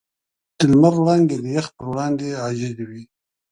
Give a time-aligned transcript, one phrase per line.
[0.57, 3.03] د لمر وړانګې د یخ پر وړاندې عاجزې وې.